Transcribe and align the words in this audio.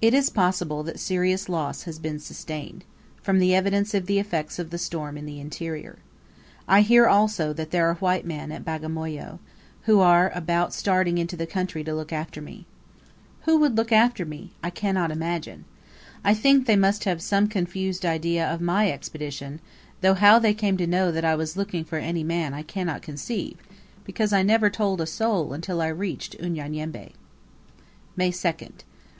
It 0.00 0.14
is 0.14 0.30
possible 0.30 0.84
that 0.84 1.00
serious 1.00 1.48
loss 1.48 1.82
has 1.82 1.98
been 1.98 2.20
sustained, 2.20 2.84
from 3.20 3.40
the 3.40 3.56
evidences 3.56 3.96
of 3.96 4.06
the 4.06 4.20
effects 4.20 4.60
of 4.60 4.70
the 4.70 4.78
storm 4.78 5.18
in 5.18 5.26
the 5.26 5.40
interior. 5.40 5.98
I 6.68 6.82
hear, 6.82 7.08
also, 7.08 7.52
that 7.52 7.72
there 7.72 7.88
are 7.90 7.94
white 7.94 8.24
men 8.24 8.52
at 8.52 8.64
Bagamoyo, 8.64 9.40
who 9.82 9.98
are 9.98 10.30
about 10.32 10.72
starting 10.72 11.18
into 11.18 11.36
the 11.36 11.44
country 11.44 11.82
to 11.82 11.92
look 11.92 12.12
after 12.12 12.40
me(?). 12.40 12.66
Who 13.46 13.56
would 13.58 13.76
look 13.76 13.90
after 13.90 14.24
me, 14.24 14.52
I 14.62 14.70
cannot 14.70 15.10
imagine. 15.10 15.64
I 16.22 16.34
think 16.34 16.66
they 16.68 16.76
must 16.76 17.02
have 17.02 17.20
some 17.20 17.48
confused 17.48 18.06
idea 18.06 18.48
of 18.48 18.60
my 18.60 18.92
Expedition; 18.92 19.58
though, 20.02 20.14
how 20.14 20.38
they 20.38 20.54
came 20.54 20.76
to 20.76 20.86
know 20.86 21.10
that 21.10 21.24
I 21.24 21.34
was 21.34 21.56
looking 21.56 21.82
for 21.84 21.98
any 21.98 22.22
man 22.22 22.54
I 22.54 22.62
cannot 22.62 23.02
conceive, 23.02 23.56
because 24.04 24.32
I 24.32 24.44
never 24.44 24.70
told 24.70 25.00
a 25.00 25.04
soul 25.06 25.52
until 25.52 25.82
I 25.82 25.88
reached 25.88 26.36
Unyanyembe. 26.38 27.10
May 28.14 28.30
2nd. 28.30 28.84